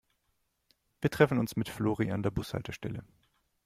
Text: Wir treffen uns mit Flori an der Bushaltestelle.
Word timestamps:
Wir 0.99 1.11
treffen 1.11 1.37
uns 1.37 1.55
mit 1.55 1.69
Flori 1.69 2.09
an 2.11 2.23
der 2.23 2.31
Bushaltestelle. 2.31 3.03